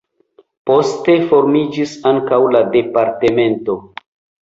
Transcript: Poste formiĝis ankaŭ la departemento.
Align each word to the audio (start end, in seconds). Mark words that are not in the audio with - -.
Poste 0.69 1.17
formiĝis 1.33 1.95
ankaŭ 2.15 2.43
la 2.57 2.65
departemento. 2.75 3.81